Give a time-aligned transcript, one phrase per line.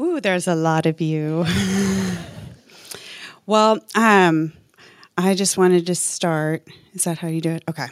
[0.00, 1.46] Ooh, there's a lot of you.
[3.46, 4.52] well, um,
[5.16, 6.66] I just wanted to start.
[6.94, 7.62] Is that how you do it?
[7.68, 7.86] Okay.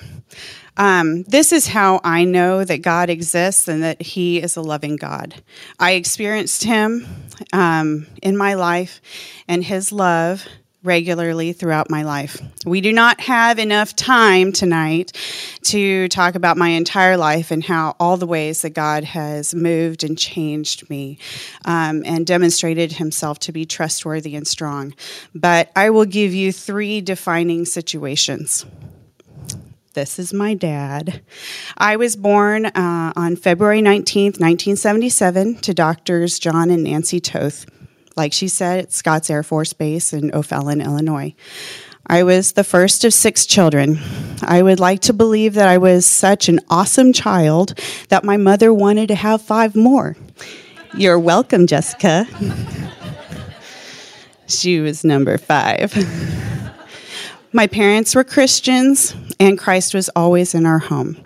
[0.77, 4.97] Um, this is how I know that God exists and that He is a loving
[4.97, 5.43] God.
[5.79, 7.07] I experienced Him
[7.53, 9.01] um, in my life
[9.47, 10.45] and His love
[10.83, 12.41] regularly throughout my life.
[12.67, 15.13] We do not have enough time tonight
[15.65, 20.03] to talk about my entire life and how all the ways that God has moved
[20.03, 21.19] and changed me
[21.65, 24.95] um, and demonstrated himself to be trustworthy and strong.
[25.35, 28.67] But I will give you three defining situations.
[29.95, 31.21] This is my dad.
[31.77, 37.67] I was born uh, on February 19th, 1977, to doctors John and Nancy Toth
[38.17, 41.35] like she said, at Scotts Air Force Base in O'Fallon, Illinois.
[42.07, 43.99] I was the first of six children.
[44.43, 48.75] I would like to believe that I was such an awesome child that my mother
[48.75, 50.17] wanted to have five more.
[50.95, 52.27] You're welcome, Jessica.
[54.47, 55.95] she was number five.
[57.53, 61.17] My parents were Christians, and Christ was always in our home.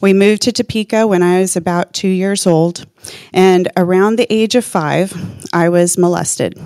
[0.00, 2.86] We moved to Topeka when I was about two years old,
[3.32, 5.14] and around the age of five,
[5.52, 6.58] I was molested.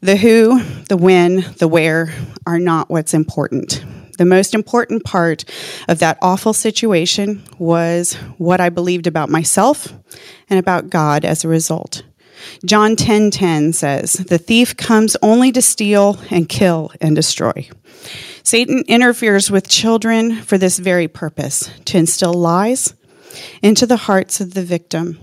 [0.00, 2.14] The who, the when, the where
[2.46, 3.84] are not what's important.
[4.16, 5.44] The most important part
[5.88, 9.92] of that awful situation was what I believed about myself
[10.48, 12.02] and about God as a result.
[12.64, 17.68] John 10:10 10, 10 says, "The thief comes only to steal and kill and destroy."
[18.42, 22.94] Satan interferes with children for this very purpose, to instill lies
[23.62, 25.18] into the hearts of the victim.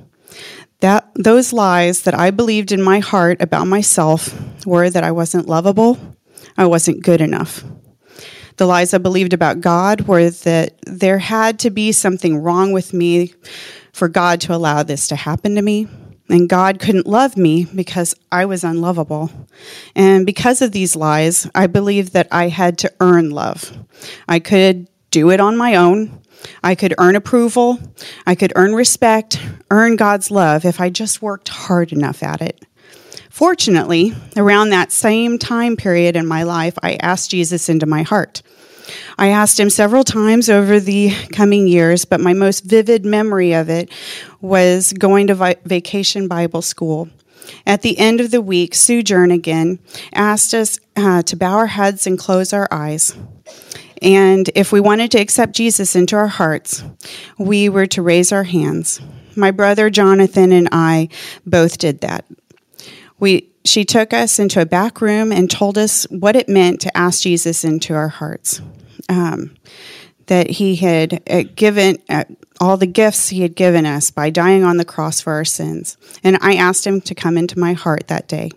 [0.79, 4.33] That those lies that I believed in my heart about myself
[4.65, 5.97] were that I wasn't lovable,
[6.57, 7.63] I wasn't good enough.
[8.57, 12.93] The lies I believed about God were that there had to be something wrong with
[12.93, 13.33] me
[13.93, 15.87] for God to allow this to happen to me
[16.29, 19.31] and God couldn't love me because I was unlovable.
[19.95, 23.71] And because of these lies, I believed that I had to earn love.
[24.27, 26.21] I could do it on my own.
[26.63, 27.79] I could earn approval.
[28.25, 29.41] I could earn respect,
[29.71, 32.63] earn God's love if I just worked hard enough at it.
[33.29, 38.41] Fortunately, around that same time period in my life, I asked Jesus into my heart.
[39.17, 43.69] I asked him several times over the coming years, but my most vivid memory of
[43.69, 43.91] it
[44.41, 47.09] was going to vi- vacation Bible school.
[47.65, 49.79] At the end of the week, Sue Jernigan
[50.13, 53.15] asked us uh, to bow our heads and close our eyes.
[54.01, 56.83] And if we wanted to accept Jesus into our hearts,
[57.37, 59.01] we were to raise our hands.
[59.35, 61.09] My brother Jonathan and I
[61.45, 62.25] both did that.
[63.19, 66.97] We, she took us into a back room and told us what it meant to
[66.97, 68.61] ask Jesus into our hearts
[69.09, 69.55] um,
[70.27, 72.25] that he had uh, given uh,
[72.59, 75.97] all the gifts he had given us by dying on the cross for our sins.
[76.23, 78.51] And I asked him to come into my heart that day.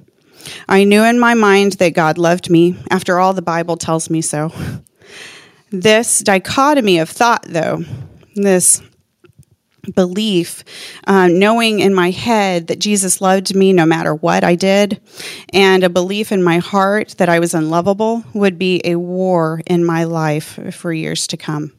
[0.69, 2.77] I knew in my mind that God loved me.
[2.91, 4.53] After all, the Bible tells me so.
[5.73, 7.85] This dichotomy of thought, though,
[8.35, 8.83] this
[9.95, 10.65] belief,
[11.07, 15.01] uh, knowing in my head that Jesus loved me no matter what I did,
[15.53, 19.85] and a belief in my heart that I was unlovable would be a war in
[19.85, 21.73] my life for years to come.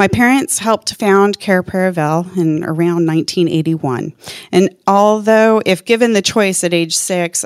[0.00, 4.14] My parents helped found Cair Paravel in around 1981.
[4.50, 7.44] And although, if given the choice at age six,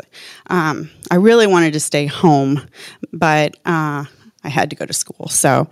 [0.50, 2.64] um, I really wanted to stay home,
[3.12, 4.04] but uh,
[4.44, 5.28] I had to go to school.
[5.28, 5.68] So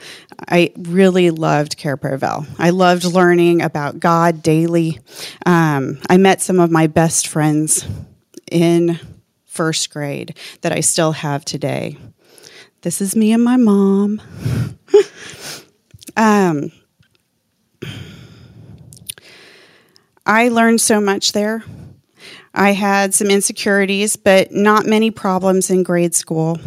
[0.49, 2.47] I really loved Cair Paravel.
[2.59, 4.99] I loved learning about God daily.
[5.45, 7.87] Um, I met some of my best friends
[8.51, 8.99] in
[9.45, 11.99] first grade that I still have today.
[12.81, 14.21] This is me and my mom.
[16.17, 16.73] um,
[20.25, 21.63] I learned so much there.
[22.55, 26.59] I had some insecurities, but not many problems in grade school.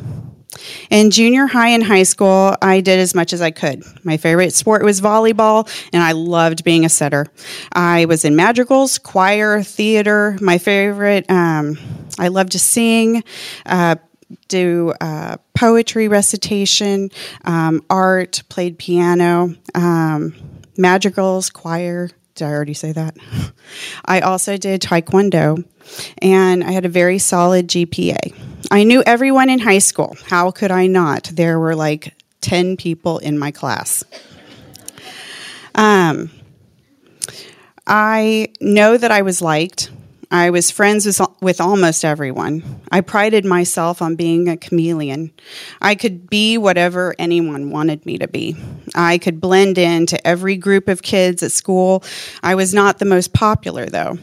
[0.90, 3.84] In junior high and high school, I did as much as I could.
[4.04, 7.28] My favorite sport was volleyball, and I loved being a setter.
[7.74, 10.38] I was in madrigals, choir, theater.
[10.42, 11.78] My favorite, um,
[12.20, 13.24] I loved to sing.
[13.66, 13.96] Uh,
[14.48, 17.12] do uh, poetry recitation,
[17.46, 20.34] um, art, played piano, um,
[20.78, 22.10] madrigals, choir.
[22.36, 23.16] Did I already say that?
[24.06, 25.64] I also did taekwondo,
[26.18, 28.36] and I had a very solid GPA.
[28.70, 30.18] I knew everyone in high school.
[30.28, 31.32] How could I not?
[31.34, 34.04] There were like 10 people in my class.
[35.76, 36.30] Um,
[37.88, 39.90] I know that I was liked.
[40.32, 42.82] I was friends with, with almost everyone.
[42.92, 45.32] I prided myself on being a chameleon.
[45.82, 48.56] I could be whatever anyone wanted me to be.
[48.96, 52.04] I could blend into every group of kids at school.
[52.44, 54.18] I was not the most popular, though.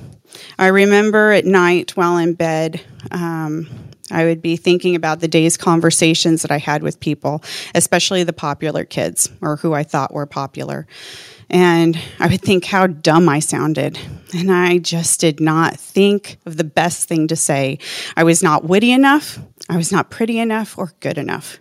[0.58, 3.68] I remember at night while in bed, um,
[4.10, 7.42] I would be thinking about the day's conversations that I had with people,
[7.74, 10.86] especially the popular kids or who I thought were popular.
[11.52, 13.98] And I would think how dumb I sounded.
[14.34, 17.78] And I just did not think of the best thing to say.
[18.16, 19.38] I was not witty enough,
[19.68, 21.60] I was not pretty enough, or good enough.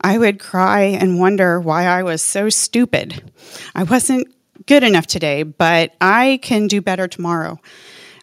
[0.00, 3.32] I would cry and wonder why I was so stupid.
[3.74, 4.28] I wasn't
[4.66, 7.58] good enough today, but I can do better tomorrow.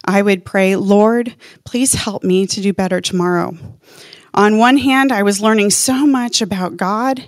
[0.04, 1.34] I would pray, Lord,
[1.64, 3.56] please help me to do better tomorrow.
[4.34, 7.24] On one hand, I was learning so much about God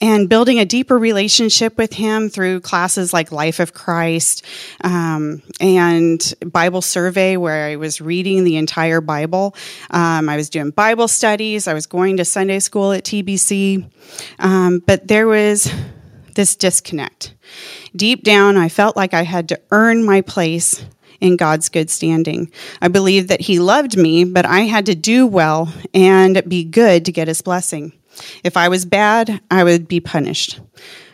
[0.00, 4.42] and building a deeper relationship with Him through classes like Life of Christ
[4.82, 9.54] um, and Bible Survey, where I was reading the entire Bible.
[9.90, 11.68] Um, I was doing Bible studies.
[11.68, 13.90] I was going to Sunday school at TBC.
[14.38, 15.70] Um, but there was
[16.34, 17.34] this disconnect.
[17.94, 20.82] Deep down, I felt like I had to earn my place
[21.20, 22.50] in God's good standing.
[22.80, 27.04] I believed that He loved me, but I had to do well and be good
[27.04, 27.92] to get His blessing.
[28.44, 30.60] If I was bad, I would be punished.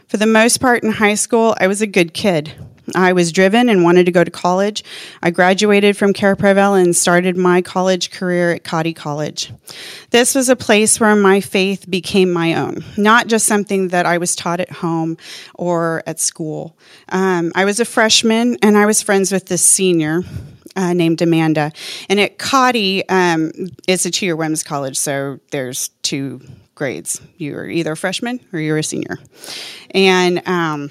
[0.09, 2.53] For the most part in high school, I was a good kid.
[2.95, 4.85] I was driven and wanted to go to college.
[5.23, 9.53] I graduated from Cair Paravel and started my college career at Cottey College.
[10.11, 14.19] This was a place where my faith became my own, not just something that I
[14.19, 15.17] was taught at home
[15.55, 16.77] or at school.
[17.09, 20.23] Um, I was a freshman and I was friends with this senior.
[20.75, 21.71] Uh, named Amanda.
[22.09, 23.53] And at Cottey, um,
[23.87, 26.41] it's a two year women's college, so there's two
[26.75, 27.21] grades.
[27.37, 29.19] You're either a freshman or you're a senior.
[29.91, 30.91] And um,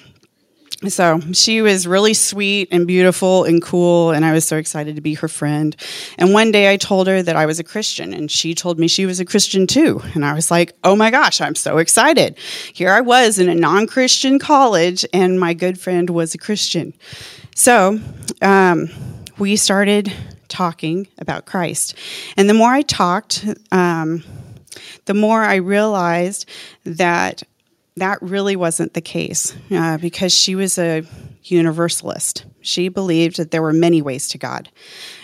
[0.87, 5.01] so she was really sweet and beautiful and cool, and I was so excited to
[5.01, 5.75] be her friend.
[6.17, 8.87] And one day I told her that I was a Christian, and she told me
[8.87, 10.01] she was a Christian too.
[10.15, 12.37] And I was like, oh my gosh, I'm so excited.
[12.73, 16.93] Here I was in a non Christian college, and my good friend was a Christian.
[17.55, 17.99] So
[18.41, 18.89] um,
[19.37, 20.11] we started
[20.47, 21.95] talking about Christ.
[22.37, 24.23] And the more I talked, um,
[25.05, 26.47] the more I realized
[26.83, 27.43] that
[28.01, 31.03] that really wasn't the case uh, because she was a
[31.43, 32.45] universalist.
[32.61, 34.69] She believed that there were many ways to God.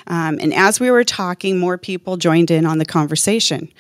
[0.06, 3.74] Um, and as we were talking, more people joined in on the conversation.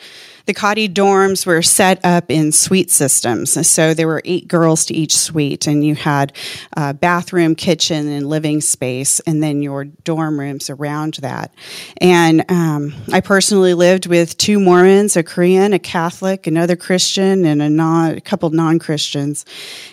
[0.48, 3.68] The Cottey dorms were set up in suite systems.
[3.68, 6.32] So there were eight girls to each suite, and you had
[6.72, 11.54] a bathroom, kitchen, and living space, and then your dorm rooms around that.
[12.00, 17.62] And um, I personally lived with two Mormons, a Korean, a Catholic, another Christian, and
[17.62, 19.44] a, non, a couple non Christians.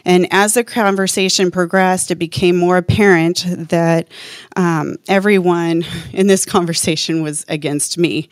[0.04, 4.06] And as the conversation progressed, it became more apparent that
[4.54, 8.28] um, everyone in this conversation was against me.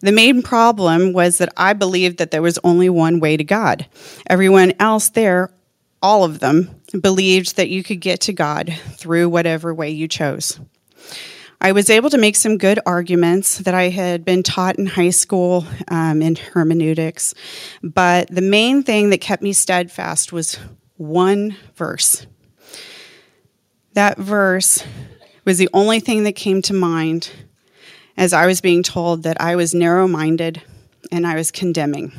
[0.00, 3.86] The main problem was that I believed that there was only one way to God.
[4.28, 5.50] Everyone else there,
[6.02, 10.60] all of them, believed that you could get to God through whatever way you chose.
[11.60, 15.10] I was able to make some good arguments that I had been taught in high
[15.10, 17.34] school um, in hermeneutics,
[17.82, 20.58] but the main thing that kept me steadfast was
[20.96, 22.26] one verse.
[23.94, 24.84] That verse
[25.46, 27.30] was the only thing that came to mind
[28.16, 30.62] as I was being told that I was narrow minded
[31.10, 32.12] and I was condemning.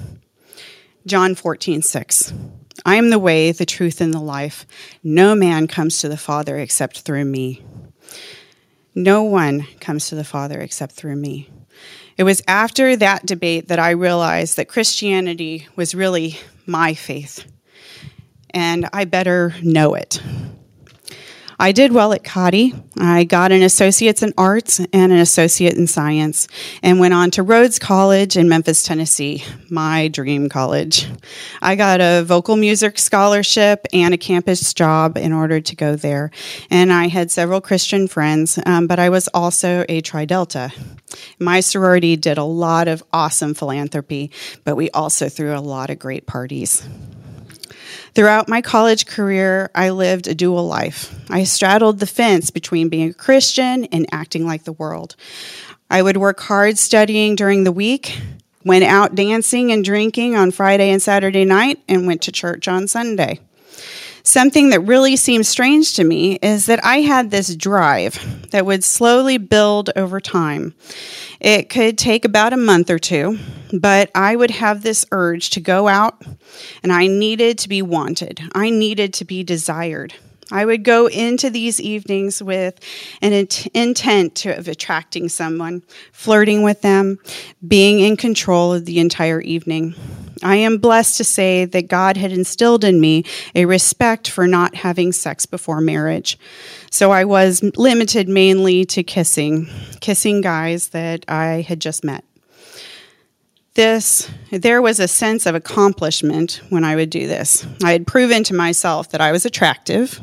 [1.05, 2.33] John 14, 6.
[2.85, 4.65] I am the way, the truth, and the life.
[5.03, 7.63] No man comes to the Father except through me.
[8.93, 11.49] No one comes to the Father except through me.
[12.17, 17.45] It was after that debate that I realized that Christianity was really my faith,
[18.49, 20.21] and I better know it.
[21.59, 22.79] I did well at Cottey.
[22.99, 26.47] I got an associate's in arts and an associate in science
[26.83, 31.07] and went on to Rhodes College in Memphis, Tennessee, my dream college.
[31.59, 36.29] I got a vocal music scholarship and a campus job in order to go there.
[36.69, 40.71] And I had several Christian friends, um, but I was also a Tri Delta.
[41.39, 44.29] My sorority did a lot of awesome philanthropy,
[44.63, 46.87] but we also threw a lot of great parties.
[48.13, 51.13] Throughout my college career, I lived a dual life.
[51.29, 55.15] I straddled the fence between being a Christian and acting like the world.
[55.89, 58.19] I would work hard studying during the week,
[58.65, 62.87] went out dancing and drinking on Friday and Saturday night, and went to church on
[62.87, 63.39] Sunday.
[64.27, 68.83] Something that really seems strange to me is that I had this drive that would
[68.83, 70.75] slowly build over time.
[71.39, 73.39] It could take about a month or two,
[73.71, 76.21] but I would have this urge to go out
[76.83, 78.41] and I needed to be wanted.
[78.53, 80.13] I needed to be desired.
[80.51, 82.81] I would go into these evenings with
[83.21, 87.17] an intent to, of attracting someone, flirting with them,
[87.65, 89.95] being in control of the entire evening.
[90.43, 93.23] I am blessed to say that God had instilled in me
[93.55, 96.37] a respect for not having sex before marriage.
[96.91, 99.67] So I was limited mainly to kissing,
[99.99, 102.23] kissing guys that I had just met.
[103.73, 107.63] This, there was a sense of accomplishment when I would do this.
[107.83, 110.19] I had proven to myself that I was attractive,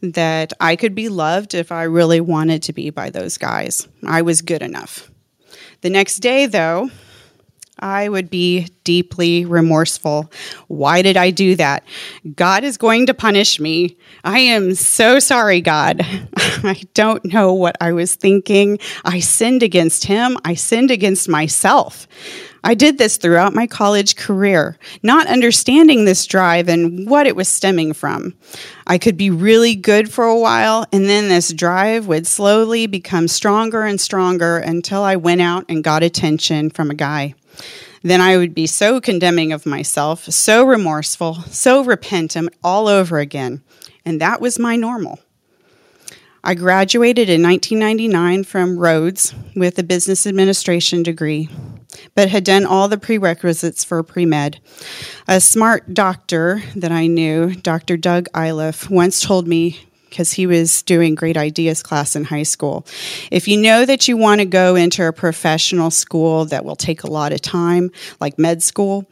[0.00, 3.86] that I could be loved if I really wanted to be by those guys.
[4.06, 5.10] I was good enough.
[5.82, 6.90] The next day, though,
[7.80, 10.30] I would be deeply remorseful.
[10.68, 11.84] Why did I do that?
[12.34, 13.96] God is going to punish me.
[14.24, 16.00] I am so sorry, God.
[16.36, 18.78] I don't know what I was thinking.
[19.04, 22.08] I sinned against Him, I sinned against myself.
[22.64, 27.48] I did this throughout my college career, not understanding this drive and what it was
[27.48, 28.34] stemming from.
[28.86, 33.28] I could be really good for a while, and then this drive would slowly become
[33.28, 37.34] stronger and stronger until I went out and got attention from a guy
[38.02, 43.62] then I would be so condemning of myself, so remorseful, so repentant all over again.
[44.04, 45.18] And that was my normal.
[46.44, 51.48] I graduated in 1999 from Rhodes with a business administration degree,
[52.14, 54.60] but had done all the prerequisites for pre med.
[55.26, 57.96] A smart doctor that I knew, Dr.
[57.96, 62.86] Doug Iliff, once told me because he was doing great ideas class in high school.
[63.30, 67.02] If you know that you want to go into a professional school that will take
[67.02, 67.90] a lot of time,
[68.20, 69.04] like med school,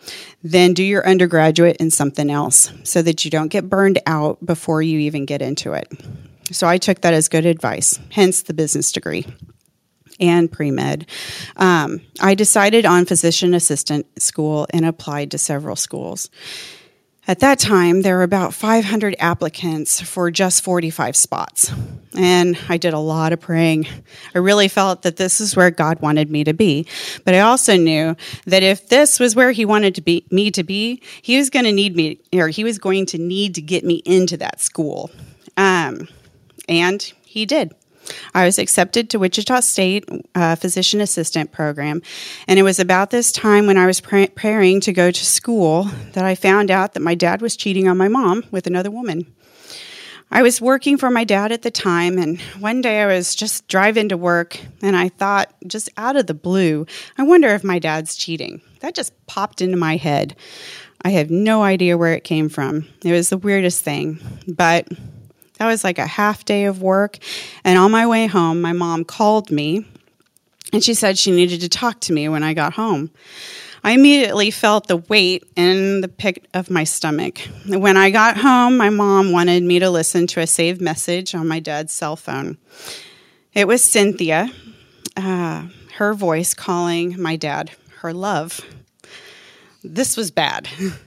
[0.42, 4.82] then do your undergraduate in something else so that you don't get burned out before
[4.82, 5.92] you even get into it.
[6.50, 9.26] So I took that as good advice, hence the business degree
[10.20, 11.06] and pre med.
[11.56, 16.30] Um, I decided on physician assistant school and applied to several schools.
[17.28, 21.72] At that time, there were about 500 applicants for just 45 spots.
[22.16, 23.88] And I did a lot of praying.
[24.32, 26.86] I really felt that this is where God wanted me to be.
[27.24, 28.14] But I also knew
[28.46, 31.64] that if this was where He wanted to be, me to be, He was going
[31.64, 35.10] to need me, or He was going to need to get me into that school.
[35.56, 36.06] Um,
[36.68, 37.74] and He did.
[38.34, 42.02] I was accepted to Wichita State uh, Physician Assistant Program,
[42.46, 46.24] and it was about this time when I was preparing to go to school that
[46.24, 49.26] I found out that my dad was cheating on my mom with another woman.
[50.30, 53.68] I was working for my dad at the time, and one day I was just
[53.68, 56.86] driving to work, and I thought, just out of the blue,
[57.16, 58.60] I wonder if my dad's cheating.
[58.80, 60.34] That just popped into my head.
[61.02, 62.88] I have no idea where it came from.
[63.04, 64.88] It was the weirdest thing, but
[65.58, 67.18] that was like a half day of work.
[67.64, 69.84] And on my way home, my mom called me
[70.72, 73.10] and she said she needed to talk to me when I got home.
[73.84, 77.38] I immediately felt the weight in the pit of my stomach.
[77.68, 81.46] When I got home, my mom wanted me to listen to a saved message on
[81.46, 82.58] my dad's cell phone.
[83.54, 84.50] It was Cynthia,
[85.16, 88.60] uh, her voice calling my dad her love.
[89.84, 90.68] This was bad.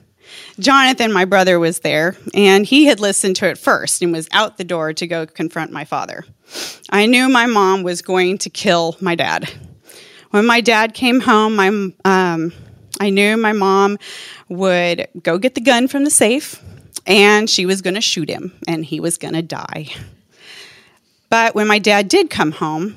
[0.60, 4.58] Jonathan, my brother, was there, and he had listened to it first and was out
[4.58, 6.24] the door to go confront my father.
[6.90, 9.50] I knew my mom was going to kill my dad.
[10.30, 11.68] When my dad came home, my,
[12.04, 12.52] um,
[13.00, 13.98] I knew my mom
[14.48, 16.62] would go get the gun from the safe,
[17.06, 19.88] and she was going to shoot him, and he was going to die.
[21.30, 22.96] But when my dad did come home,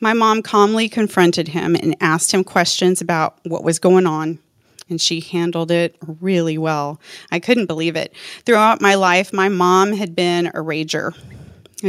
[0.00, 4.38] my mom calmly confronted him and asked him questions about what was going on
[4.88, 7.00] and she handled it really well.
[7.30, 8.14] I couldn't believe it.
[8.44, 11.14] Throughout my life, my mom had been a rager.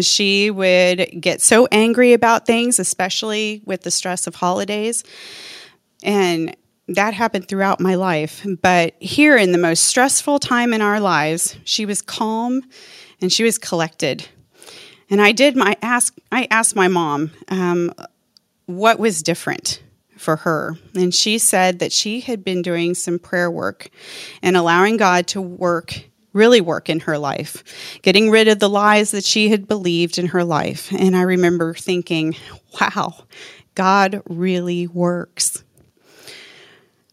[0.01, 5.03] She would get so angry about things, especially with the stress of holidays.
[6.03, 6.55] And
[6.89, 8.45] that happened throughout my life.
[8.61, 12.63] But here, in the most stressful time in our lives, she was calm
[13.21, 14.27] and she was collected.
[15.09, 16.15] And I did my ask.
[16.31, 17.93] I asked my mom um,
[18.65, 19.81] what was different
[20.17, 20.75] for her.
[20.95, 23.89] And she said that she had been doing some prayer work
[24.41, 27.63] and allowing God to work, really work in her life,
[28.01, 30.91] getting rid of the lies that she had believed in her life.
[30.91, 32.35] And I remember thinking,
[32.79, 33.25] wow,
[33.75, 35.63] God really works.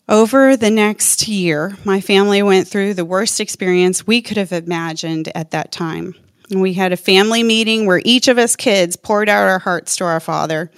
[0.06, 5.30] Over the next year, my family went through the worst experience we could have imagined
[5.34, 6.14] at that time.
[6.50, 10.04] We had a family meeting where each of us kids poured out our hearts to
[10.04, 10.70] our father.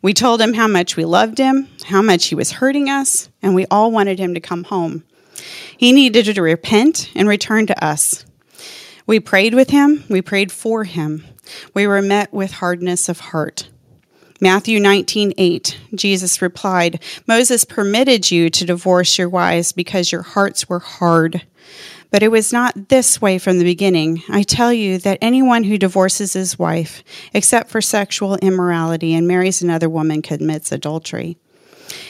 [0.00, 3.54] We told him how much we loved him, how much he was hurting us, and
[3.54, 5.04] we all wanted him to come home.
[5.76, 8.24] He needed to repent and return to us.
[9.06, 11.24] We prayed with him, we prayed for him.
[11.74, 13.68] We were met with hardness of heart.
[14.40, 20.66] Matthew 19, 8, Jesus replied, Moses permitted you to divorce your wives because your hearts
[20.66, 21.42] were hard.
[22.10, 24.22] But it was not this way from the beginning.
[24.28, 29.62] I tell you that anyone who divorces his wife, except for sexual immorality, and marries
[29.62, 31.36] another woman commits adultery.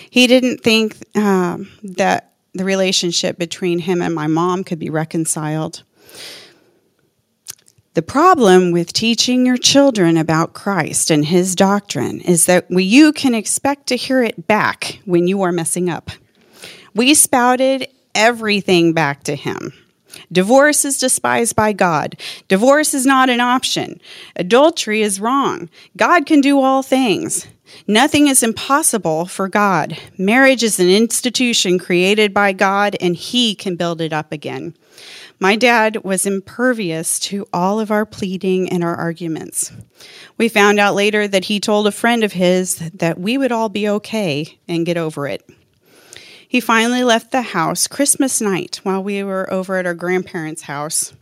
[0.09, 5.83] He didn't think um, that the relationship between him and my mom could be reconciled.
[7.95, 13.35] The problem with teaching your children about Christ and his doctrine is that you can
[13.35, 16.11] expect to hear it back when you are messing up.
[16.95, 19.73] We spouted everything back to him.
[20.33, 22.19] Divorce is despised by God.
[22.49, 24.01] Divorce is not an option.
[24.37, 25.69] Adultery is wrong.
[25.97, 27.47] God can do all things.
[27.87, 29.97] Nothing is impossible for God.
[30.19, 34.75] Marriage is an institution created by God, and He can build it up again.
[35.43, 39.73] My dad was impervious to all of our pleading and our arguments.
[40.37, 43.71] We found out later that he told a friend of his that we would all
[43.71, 45.49] be okay and get over it.
[46.51, 51.13] He finally left the house Christmas night while we were over at our grandparents' house.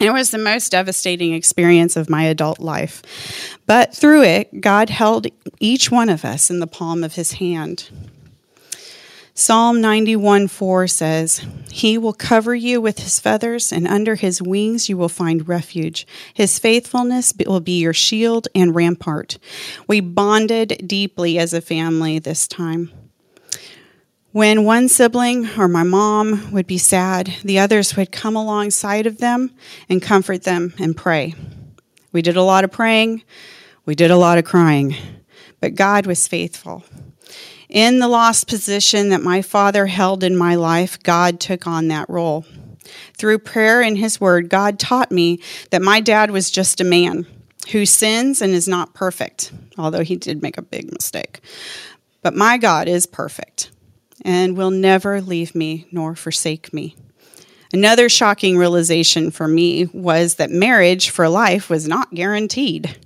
[0.00, 3.56] It was the most devastating experience of my adult life.
[3.66, 5.28] But through it, God held
[5.60, 7.88] each one of us in the palm of his hand.
[9.32, 14.88] Psalm 91 4 says, He will cover you with his feathers, and under his wings
[14.88, 16.04] you will find refuge.
[16.34, 19.38] His faithfulness will be your shield and rampart.
[19.86, 22.90] We bonded deeply as a family this time.
[24.38, 29.18] When one sibling or my mom would be sad, the others would come alongside of
[29.18, 29.50] them
[29.88, 31.34] and comfort them and pray.
[32.12, 33.24] We did a lot of praying,
[33.84, 34.94] we did a lot of crying,
[35.58, 36.84] but God was faithful.
[37.68, 42.08] In the lost position that my father held in my life, God took on that
[42.08, 42.46] role.
[43.16, 45.40] Through prayer and his word, God taught me
[45.72, 47.26] that my dad was just a man
[47.72, 51.40] who sins and is not perfect, although he did make a big mistake.
[52.22, 53.72] But my God is perfect
[54.24, 56.96] and will never leave me nor forsake me.
[57.72, 62.96] Another shocking realization for me was that marriage for life was not guaranteed.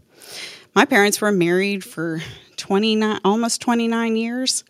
[0.74, 2.22] My parents were married for
[2.56, 4.62] 29 almost 29 years,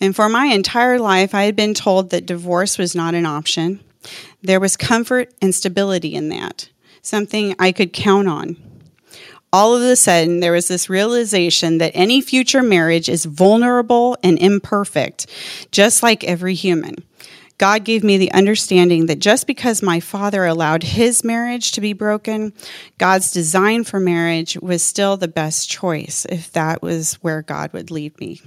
[0.00, 3.80] and for my entire life I had been told that divorce was not an option.
[4.42, 6.68] There was comfort and stability in that,
[7.02, 8.56] something I could count on
[9.52, 14.38] all of a sudden there was this realization that any future marriage is vulnerable and
[14.38, 15.26] imperfect,
[15.70, 16.96] just like every human.
[17.58, 21.92] God gave me the understanding that just because my father allowed his marriage to be
[21.92, 22.52] broken,
[22.98, 27.90] God's design for marriage was still the best choice if that was where God would
[27.90, 28.40] lead me.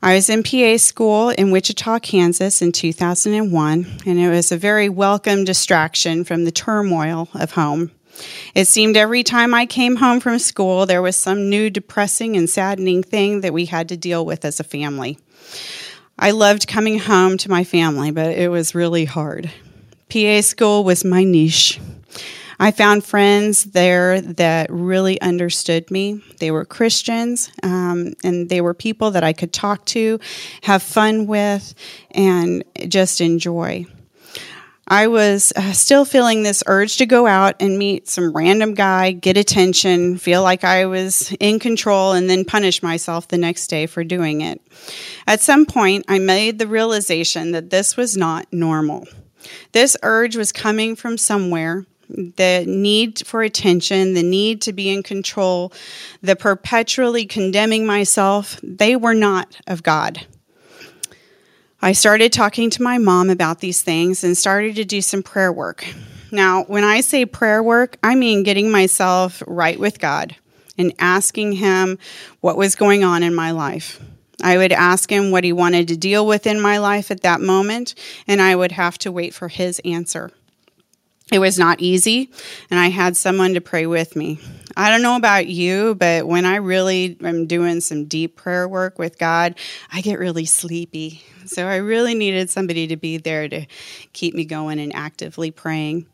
[0.00, 4.88] I was in PA school in Wichita, Kansas in 2001, and it was a very
[4.88, 7.90] welcome distraction from the turmoil of home.
[8.54, 12.48] It seemed every time I came home from school, there was some new depressing and
[12.48, 15.18] saddening thing that we had to deal with as a family.
[16.18, 19.50] I loved coming home to my family, but it was really hard.
[20.08, 21.78] PA school was my niche.
[22.60, 26.20] I found friends there that really understood me.
[26.40, 30.18] They were Christians, um, and they were people that I could talk to,
[30.62, 31.74] have fun with,
[32.10, 33.86] and just enjoy.
[34.90, 39.12] I was uh, still feeling this urge to go out and meet some random guy,
[39.12, 43.84] get attention, feel like I was in control, and then punish myself the next day
[43.84, 44.62] for doing it.
[45.26, 49.06] At some point, I made the realization that this was not normal.
[49.72, 51.84] This urge was coming from somewhere.
[52.08, 55.74] The need for attention, the need to be in control,
[56.22, 60.26] the perpetually condemning myself, they were not of God.
[61.80, 65.52] I started talking to my mom about these things and started to do some prayer
[65.52, 65.86] work.
[66.32, 70.34] Now, when I say prayer work, I mean getting myself right with God
[70.76, 71.98] and asking Him
[72.40, 74.00] what was going on in my life.
[74.42, 77.40] I would ask Him what He wanted to deal with in my life at that
[77.40, 77.94] moment,
[78.26, 80.32] and I would have to wait for His answer.
[81.30, 82.32] It was not easy,
[82.70, 84.40] and I had someone to pray with me.
[84.76, 88.98] I don't know about you, but when I really am doing some deep prayer work
[88.98, 89.54] with God,
[89.92, 91.22] I get really sleepy.
[91.48, 93.66] So I really needed somebody to be there to
[94.12, 96.06] keep me going and actively praying.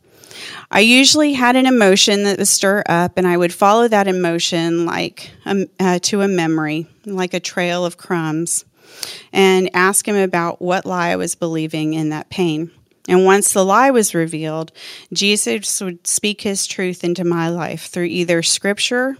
[0.69, 4.85] I usually had an emotion that would stir up, and I would follow that emotion
[4.85, 8.65] like a, uh, to a memory, like a trail of crumbs,
[9.31, 12.71] and ask him about what lie I was believing in that pain.
[13.07, 14.71] And once the lie was revealed,
[15.13, 19.15] Jesus would speak his truth into my life through either scripture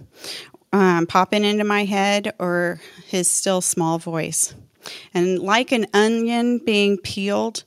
[0.76, 4.54] um, popping into my head or his still small voice.
[5.14, 7.64] And like an onion being peeled,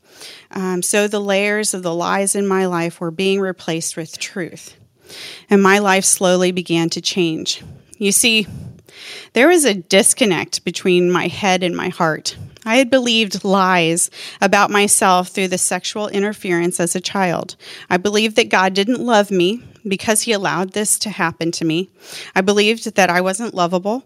[0.50, 4.76] um, so the layers of the lies in my life were being replaced with truth.
[5.48, 7.62] And my life slowly began to change.
[7.96, 8.46] You see,
[9.32, 12.36] there was a disconnect between my head and my heart.
[12.64, 17.56] I had believed lies about myself through the sexual interference as a child.
[17.88, 21.88] I believed that God didn't love me because He allowed this to happen to me.
[22.34, 24.04] I believed that I wasn't lovable.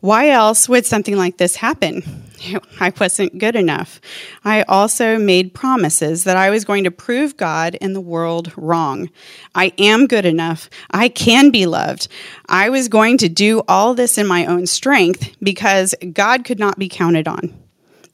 [0.00, 2.02] Why else would something like this happen?
[2.80, 4.00] I wasn't good enough.
[4.44, 9.10] I also made promises that I was going to prove God and the world wrong.
[9.54, 10.68] I am good enough.
[10.90, 12.08] I can be loved.
[12.48, 16.78] I was going to do all this in my own strength because God could not
[16.78, 17.54] be counted on.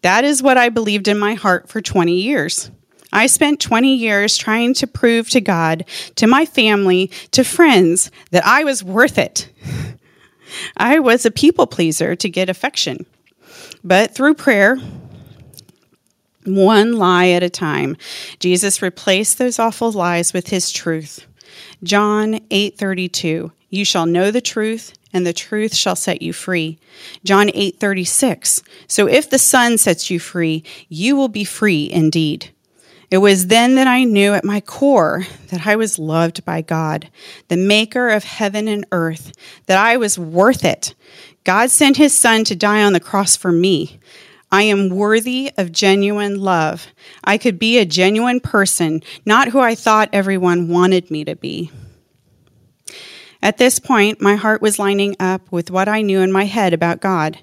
[0.03, 2.71] That is what I believed in my heart for 20 years.
[3.13, 5.87] I spent 20 years trying to prove to God,
[6.17, 9.51] to my family, to friends that I was worth it.
[10.77, 13.07] I was a people pleaser to get affection.
[13.85, 14.77] But through prayer,
[16.45, 17.97] one lie at a time,
[18.41, 21.27] Jesus replaced those awful lies with his truth.
[21.83, 26.79] John 8:32 You shall know the truth and the truth shall set you free.
[27.25, 32.51] John 8:36 So if the Son sets you free, you will be free indeed.
[33.11, 37.09] It was then that I knew at my core that I was loved by God,
[37.49, 39.33] the maker of heaven and earth,
[39.65, 40.95] that I was worth it.
[41.49, 43.99] God sent his son to die on the cross for me.
[44.53, 46.89] I am worthy of genuine love.
[47.25, 51.71] I could be a genuine person, not who I thought everyone wanted me to be.
[53.43, 56.75] At this point, my heart was lining up with what I knew in my head
[56.75, 57.39] about God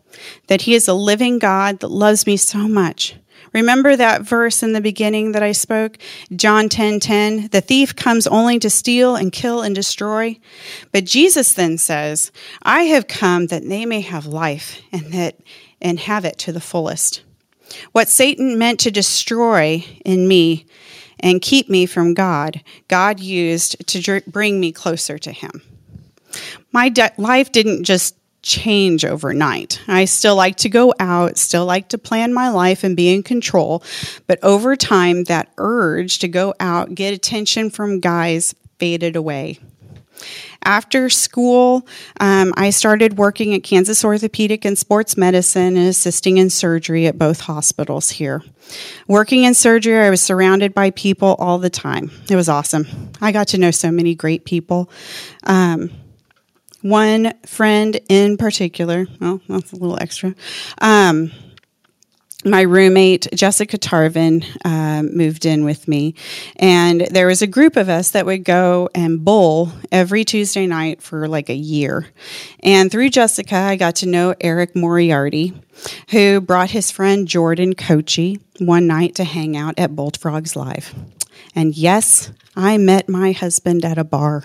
[0.50, 3.16] that He is a living God that loves me so much.
[3.56, 5.98] Remember that verse in the beginning that I spoke?
[6.36, 7.48] John 10 10.
[7.54, 10.38] The thief comes only to steal and kill and destroy.
[10.92, 15.38] But Jesus then says, I have come that they may have life and that
[15.82, 17.24] and have it to the fullest.
[17.94, 20.66] What Satan meant to destroy in me
[21.22, 25.62] and keep me from God, God used to bring me closer to Him.
[26.74, 29.82] My de- life didn't just change overnight.
[29.88, 33.24] I still like to go out, still like to plan my life and be in
[33.24, 33.84] control.
[34.28, 39.60] But over time, that urge to go out, get attention from guys faded away.
[40.64, 41.88] After school,
[42.20, 47.18] um, I started working at Kansas Orthopedic and Sports Medicine and assisting in surgery at
[47.18, 48.44] both hospitals here.
[49.08, 52.12] Working in surgery, I was surrounded by people all the time.
[52.30, 52.88] It was awesome.
[53.22, 54.90] I got to know so many great people.
[55.44, 55.92] Um,
[56.86, 60.36] one friend in particular, well, that's a little extra.
[60.80, 61.32] Um,
[62.46, 66.14] my roommate Jessica Tarvin um, moved in with me,
[66.58, 71.02] and there was a group of us that would go and bowl every Tuesday night
[71.02, 72.08] for like a year.
[72.60, 75.60] And through Jessica, I got to know Eric Moriarty,
[76.12, 80.94] who brought his friend Jordan Koci one night to hang out at Bolt Frogs Live.
[81.56, 84.44] And yes, I met my husband at a bar.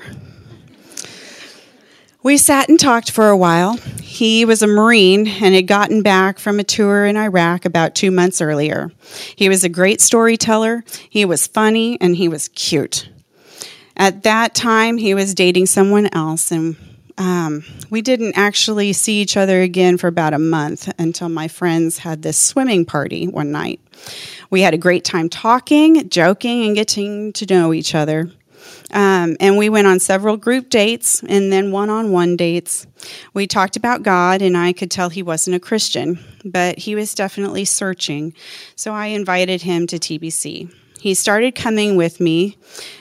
[2.22, 3.78] We sat and talked for a while.
[4.02, 8.10] He was a Marine and had gotten back from a tour in Iraq about two
[8.10, 8.92] months earlier.
[9.36, 13.08] He was a great storyteller, he was funny, and he was cute.
[13.96, 16.76] At that time, he was dating someone else, and
[17.16, 21.96] um, we didn't actually see each other again for about a month until my friends
[21.96, 23.80] had this swimming party one night.
[24.50, 28.30] We had a great time talking, joking, and getting to know each other.
[28.92, 32.86] Um, and we went on several group dates and then one on one dates.
[33.34, 37.14] We talked about God, and I could tell he wasn't a Christian, but he was
[37.14, 38.34] definitely searching.
[38.74, 40.74] So I invited him to TBC.
[41.00, 42.58] He started coming with me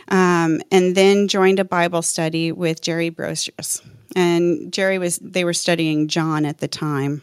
[0.07, 3.81] um, and then joined a Bible study with Jerry Brosius.
[4.15, 7.21] And Jerry was, they were studying John at the time.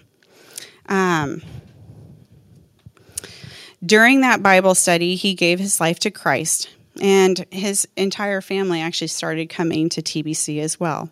[0.88, 1.42] Um,
[3.84, 6.68] during that Bible study, he gave his life to Christ
[7.00, 11.10] and his entire family actually started coming to TBC as well.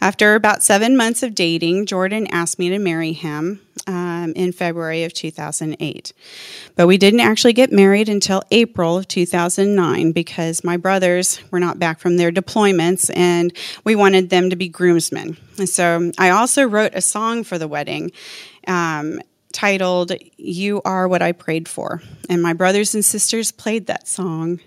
[0.00, 5.04] After about seven months of dating, Jordan asked me to marry him um, in February
[5.04, 6.12] of 2008.
[6.76, 11.78] But we didn't actually get married until April of 2009 because my brothers were not
[11.78, 15.36] back from their deployments and we wanted them to be groomsmen.
[15.58, 18.12] And so I also wrote a song for the wedding.
[18.66, 19.20] Um,
[19.54, 22.02] titled You Are What I Prayed For.
[22.28, 24.60] And my brothers and sisters played that song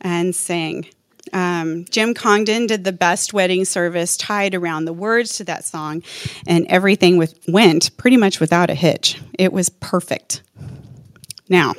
[0.00, 0.86] and sang.
[1.32, 6.02] Um, Jim Congdon did the best wedding service tied around the words to that song,
[6.46, 9.20] and everything with, went pretty much without a hitch.
[9.38, 10.42] It was perfect.
[11.48, 11.74] Now,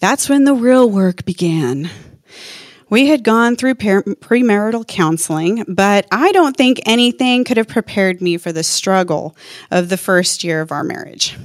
[0.00, 1.90] that's when the real work began.
[2.90, 8.36] We had gone through premarital counseling, but I don't think anything could have prepared me
[8.36, 9.36] for the struggle
[9.70, 11.38] of the first year of our marriage.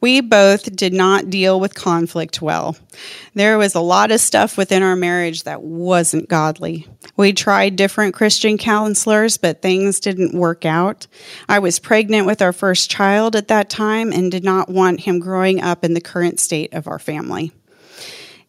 [0.00, 2.76] We both did not deal with conflict well.
[3.34, 6.88] There was a lot of stuff within our marriage that wasn't godly.
[7.16, 11.06] We tried different Christian counselors, but things didn't work out.
[11.48, 15.20] I was pregnant with our first child at that time and did not want him
[15.20, 17.52] growing up in the current state of our family.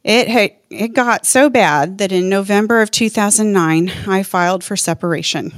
[0.04, 5.52] It, had, it got so bad that in November of 2009, I filed for separation.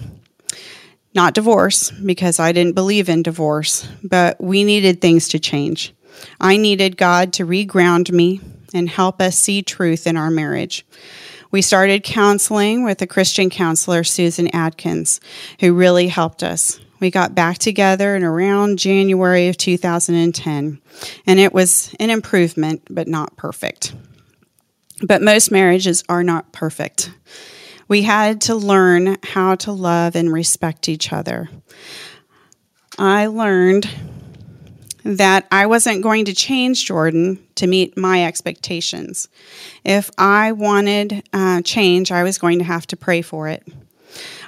[1.14, 5.94] Not divorce, because I didn't believe in divorce, but we needed things to change.
[6.40, 8.40] I needed God to reground me
[8.74, 10.86] and help us see truth in our marriage.
[11.52, 15.20] We started counseling with a Christian counselor, Susan Adkins,
[15.60, 16.80] who really helped us.
[17.02, 20.82] We got back together in around January of 2010,
[21.26, 23.94] and it was an improvement, but not perfect.
[25.04, 27.12] But most marriages are not perfect.
[27.88, 31.50] We had to learn how to love and respect each other.
[32.98, 33.90] I learned
[35.04, 39.28] that I wasn't going to change Jordan to meet my expectations.
[39.84, 43.68] If I wanted uh, change, I was going to have to pray for it.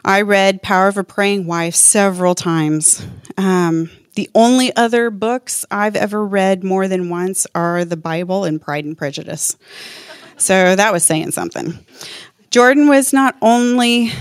[0.06, 3.06] I read Power of a Praying Wife several times.
[3.38, 8.62] Um, the only other books I've ever read more than once are the Bible and
[8.62, 9.58] Pride and Prejudice.
[10.38, 11.78] So that was saying something.
[12.52, 14.12] Jordan was not only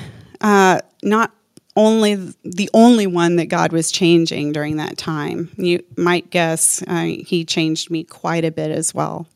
[0.40, 1.32] uh, not
[1.76, 5.50] only the only one that God was changing during that time.
[5.56, 9.26] You might guess uh, he changed me quite a bit as well.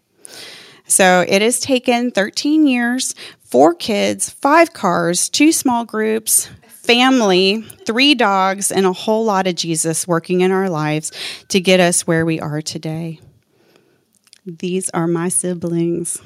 [0.86, 8.14] So it has taken 13 years, four kids, five cars, two small groups, family, three
[8.14, 11.10] dogs, and a whole lot of Jesus working in our lives
[11.48, 13.18] to get us where we are today.
[14.44, 16.22] These are my siblings.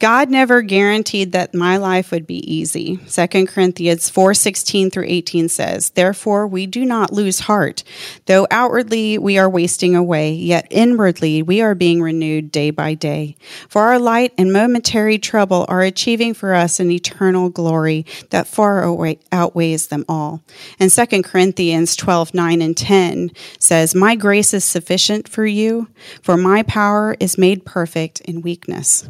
[0.00, 2.98] God never guaranteed that my life would be easy.
[3.06, 7.84] 2 Corinthians 4:16 through 18 says, "Therefore we do not lose heart,
[8.24, 13.36] though outwardly we are wasting away, yet inwardly we are being renewed day by day.
[13.68, 18.82] For our light and momentary trouble are achieving for us an eternal glory that far
[19.30, 20.42] outweighs them all."
[20.78, 25.88] And 2 Corinthians 12:9 and 10 says, "My grace is sufficient for you,
[26.22, 29.04] for my power is made perfect in weakness."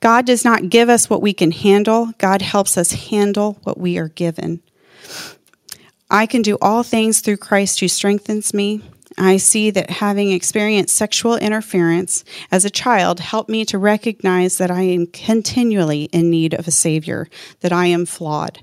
[0.00, 3.98] God does not give us what we can handle, God helps us handle what we
[3.98, 4.60] are given.
[6.10, 8.82] I can do all things through Christ who strengthens me.
[9.20, 14.70] I see that having experienced sexual interference as a child helped me to recognize that
[14.70, 17.28] I am continually in need of a Savior,
[17.60, 18.62] that I am flawed.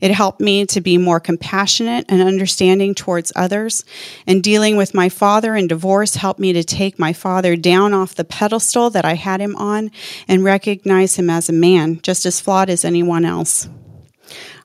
[0.00, 3.84] It helped me to be more compassionate and understanding towards others.
[4.26, 8.14] And dealing with my father in divorce helped me to take my father down off
[8.14, 9.90] the pedestal that I had him on
[10.28, 13.68] and recognize him as a man, just as flawed as anyone else.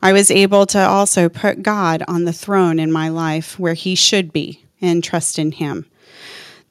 [0.01, 3.95] I was able to also put God on the throne in my life where he
[3.95, 5.85] should be and trust in Him.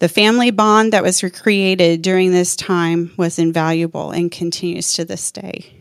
[0.00, 5.30] The family bond that was recreated during this time was invaluable and continues to this
[5.30, 5.74] day.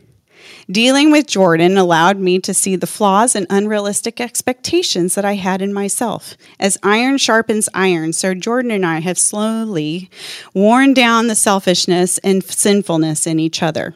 [0.70, 5.62] Dealing with Jordan allowed me to see the flaws and unrealistic expectations that I had
[5.62, 6.38] in myself.
[6.60, 10.10] As iron sharpens iron, so Jordan and I have slowly
[10.54, 13.94] worn down the selfishness and sinfulness in each other.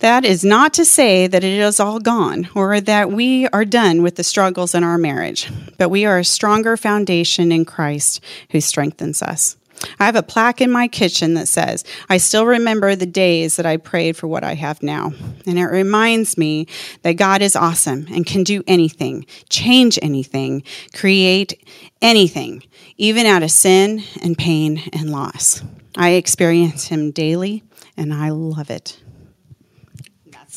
[0.00, 4.02] That is not to say that it is all gone or that we are done
[4.02, 8.62] with the struggles in our marriage, but we are a stronger foundation in Christ who
[8.62, 9.58] strengthens us.
[9.98, 13.66] I have a plaque in my kitchen that says, I still remember the days that
[13.66, 15.12] I prayed for what I have now.
[15.46, 16.66] And it reminds me
[17.02, 20.62] that God is awesome and can do anything, change anything,
[20.94, 21.62] create
[22.00, 22.62] anything,
[22.96, 25.62] even out of sin and pain and loss.
[25.96, 27.62] I experience Him daily
[27.96, 28.98] and I love it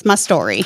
[0.06, 0.63] my story.